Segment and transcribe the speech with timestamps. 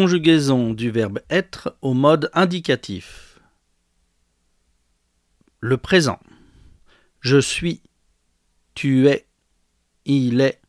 [0.00, 3.38] conjugaison du verbe être au mode indicatif.
[5.60, 6.18] Le présent.
[7.20, 7.82] Je suis,
[8.74, 9.26] tu es,
[10.06, 10.62] il est,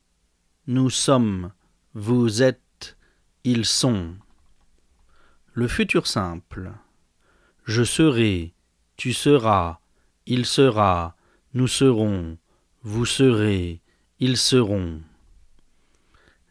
[0.68, 1.54] nous sommes,
[1.94, 2.98] vous êtes,
[3.46, 4.16] ils sont.
[5.54, 6.74] Le futur simple.
[7.64, 8.54] Je serai,
[8.98, 9.80] tu seras,
[10.26, 11.16] il sera,
[11.54, 12.38] nous serons,
[12.84, 13.80] vous serez,
[14.20, 15.02] ils seront.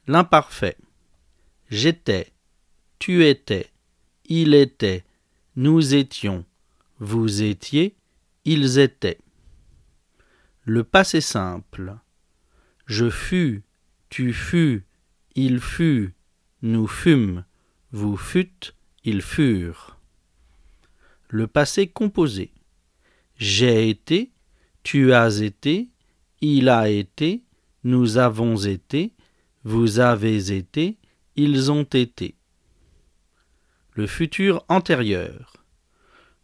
[0.06, 0.78] L'imparfait.
[1.68, 2.32] J'étais,
[3.00, 3.70] tu étais,
[4.26, 5.04] il était,
[5.56, 6.44] nous étions,
[6.98, 7.96] vous étiez,
[8.44, 9.18] ils étaient.
[10.64, 11.96] Le passé simple.
[12.84, 13.62] Je fus,
[14.10, 14.84] tu fus,
[15.34, 16.14] il fut,
[16.60, 17.44] nous fûmes,
[17.90, 19.98] vous fûtes, ils furent.
[21.30, 22.52] Le passé composé.
[23.38, 24.30] J'ai été,
[24.82, 25.88] tu as été,
[26.42, 27.44] il a été,
[27.82, 29.14] nous avons été,
[29.64, 30.98] vous avez été,
[31.34, 32.34] ils ont été.
[33.92, 35.64] Le futur antérieur.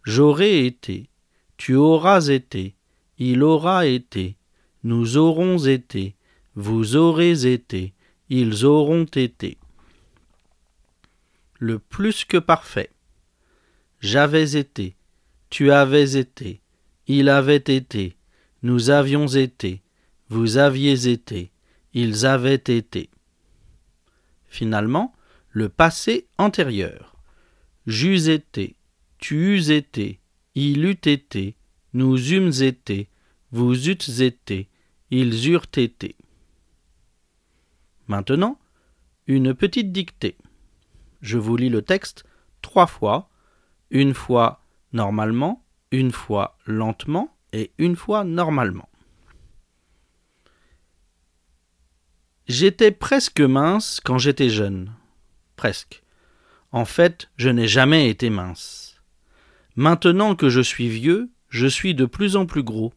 [0.05, 1.09] J'aurais été,
[1.57, 2.75] tu auras été,
[3.19, 4.37] il aura été,
[4.83, 6.17] nous aurons été,
[6.55, 7.95] vous aurez été,
[8.29, 9.59] ils auront été.
[11.59, 12.91] Le plus que parfait.
[14.01, 14.97] J'avais été,
[15.49, 16.61] tu avais été,
[17.07, 18.17] il avait été,
[18.63, 19.83] nous avions été,
[20.29, 21.51] vous aviez été,
[21.95, 23.11] ils avaient été.
[24.49, 25.15] Finalement,
[25.51, 27.16] le passé antérieur.
[27.87, 28.77] J'eus été,
[29.19, 30.19] tu eus été,
[30.57, 31.55] il eût été,
[31.93, 33.09] nous eûmes été,
[33.53, 34.69] vous eûtes été,
[35.11, 36.17] ils eurent été.
[38.09, 38.59] Maintenant,
[39.29, 40.37] une petite dictée.
[41.21, 42.25] Je vous lis le texte
[42.61, 43.29] trois fois,
[43.91, 48.89] une fois normalement, une fois lentement et une fois normalement.
[52.49, 54.93] J'étais presque mince quand j'étais jeune.
[55.57, 56.03] Presque.
[56.73, 59.01] En fait, je n'ai jamais été mince.
[59.77, 62.93] Maintenant que je suis vieux, je suis de plus en plus gros.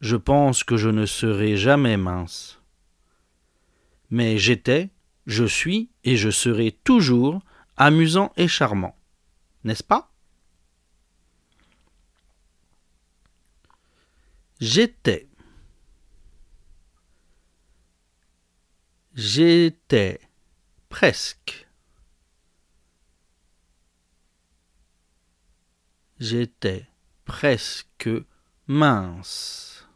[0.00, 2.56] Je pense que je ne serai jamais mince
[4.10, 4.90] mais j'étais,
[5.26, 7.42] je suis et je serai toujours
[7.76, 8.96] amusant et charmant.
[9.64, 10.10] N'est-ce pas?
[14.60, 15.28] J'étais.
[19.14, 20.20] J'étais
[20.88, 21.65] presque.
[26.18, 26.88] J'étais
[27.26, 28.08] presque
[28.66, 29.86] mince.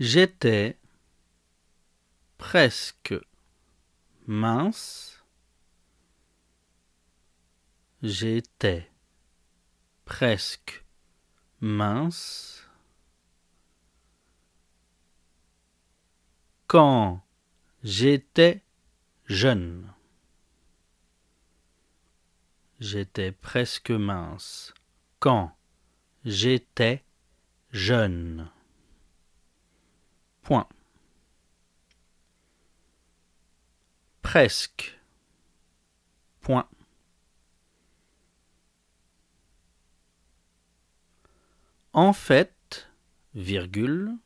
[0.00, 0.76] J'étais
[2.38, 3.14] presque
[4.26, 5.22] mince.
[8.02, 8.90] J'étais
[10.04, 10.84] presque
[11.60, 12.68] mince.
[16.66, 17.24] Quand
[17.84, 18.64] j'étais
[19.26, 19.92] jeune.
[22.80, 24.72] J'étais presque mince.
[25.18, 25.56] Quand
[26.24, 27.02] j'étais
[27.72, 28.50] jeune.
[30.42, 30.68] Point.
[34.28, 35.00] presque.
[36.42, 36.68] Point.
[41.94, 42.90] En fait,
[43.34, 44.18] virgule.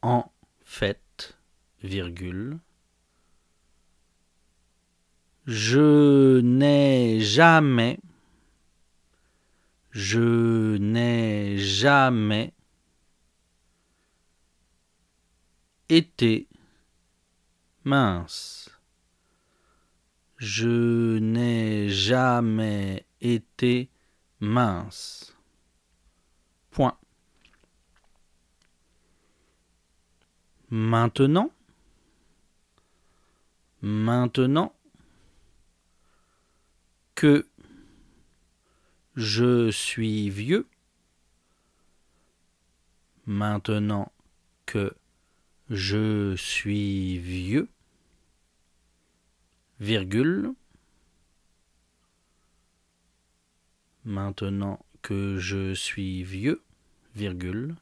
[0.00, 0.30] En
[0.64, 1.36] fait,
[1.82, 2.60] virgule.
[5.46, 7.98] Je n'ai jamais.
[9.90, 12.52] Je n'ai jamais
[15.88, 16.46] été
[17.84, 18.70] mince.
[20.36, 23.90] Je n'ai jamais été
[24.40, 25.34] mince.
[26.70, 26.96] Point.
[30.70, 31.50] Maintenant,
[33.82, 34.72] maintenant
[37.20, 37.46] que
[39.14, 40.66] je suis vieux,
[43.26, 44.10] maintenant
[44.64, 44.94] que
[45.68, 47.68] je suis vieux,
[49.80, 50.54] virgule.
[54.06, 56.62] Maintenant que je suis vieux,
[57.14, 57.76] virgule.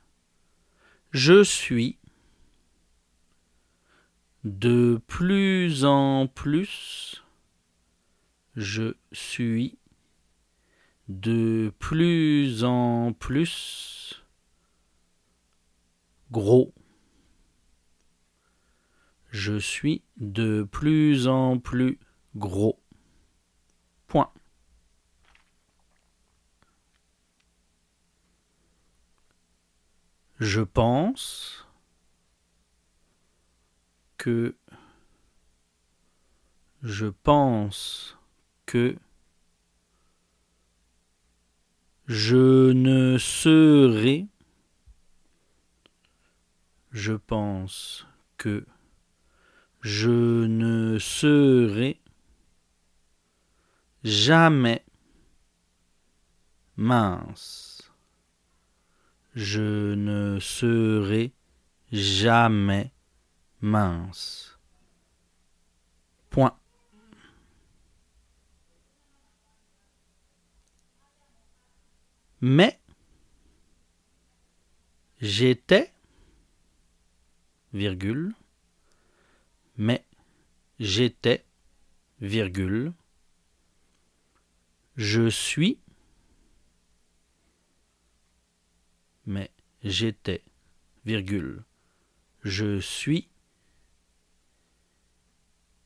[1.12, 1.96] Je suis
[4.42, 7.22] de plus en plus.
[8.58, 9.78] Je suis
[11.08, 14.24] de plus en plus
[16.32, 16.74] gros
[19.30, 21.98] je suis de plus en plus
[22.36, 22.80] gros.
[24.06, 24.32] Point.
[30.40, 31.66] Je pense
[34.16, 34.56] que
[36.82, 38.17] Je pense
[42.06, 44.26] je ne serai.
[46.92, 48.06] Je pense
[48.36, 48.64] que
[49.82, 52.00] je ne serai
[54.04, 54.84] jamais
[56.76, 57.92] mince.
[59.34, 61.32] Je ne serai
[61.92, 62.92] jamais
[63.60, 64.58] mince.
[66.30, 66.58] Point.
[72.40, 72.78] Mais
[75.20, 75.92] j'étais,
[77.72, 78.34] virgule,
[79.76, 80.04] mais
[80.78, 81.44] j'étais,
[82.20, 82.92] virgule,
[84.96, 85.78] je suis,
[89.26, 89.50] mais
[89.82, 90.42] j'étais,
[91.04, 91.64] virgule,
[92.44, 93.28] je suis,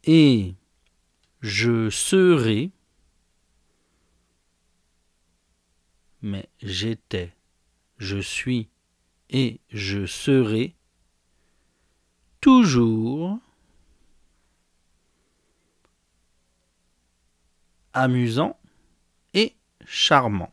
[0.05, 0.55] et
[1.41, 2.73] je serai,
[6.23, 7.35] mais j'étais,
[7.99, 8.69] je suis,
[9.29, 10.75] et je serai
[12.41, 13.39] toujours
[17.93, 18.59] amusant
[19.35, 19.55] et
[19.85, 20.53] charmant.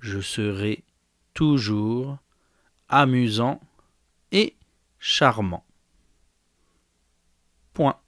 [0.00, 0.84] Je serai
[1.34, 2.18] toujours
[2.88, 3.60] amusant
[4.32, 4.56] et
[4.98, 5.64] charmant.
[7.74, 8.00] Point.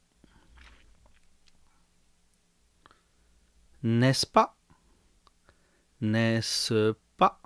[3.83, 4.57] N'est-ce pas?
[6.03, 7.41] N'est-ce pas?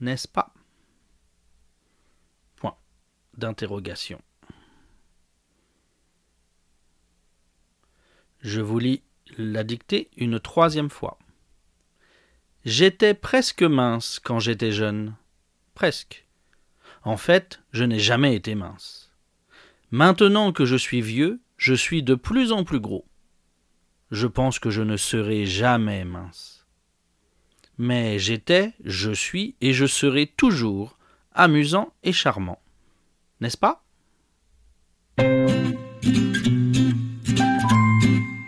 [0.00, 0.54] N'est-ce pas?
[2.56, 2.78] Point
[3.36, 4.22] d'interrogation.
[8.40, 9.02] Je vous lis
[9.36, 11.18] la dictée une troisième fois.
[12.64, 15.14] J'étais presque mince quand j'étais jeune.
[15.74, 16.26] Presque.
[17.02, 19.12] En fait, je n'ai jamais été mince.
[19.90, 23.04] Maintenant que je suis vieux, je suis de plus en plus gros.
[24.10, 26.66] Je pense que je ne serai jamais mince.
[27.78, 30.98] Mais j'étais, je suis et je serai toujours
[31.32, 32.60] amusant et charmant.
[33.40, 33.82] N'est-ce pas?